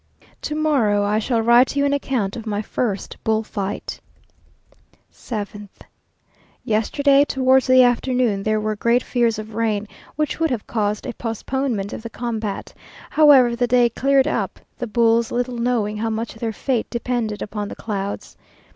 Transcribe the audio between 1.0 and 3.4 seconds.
I shall write you an account of my first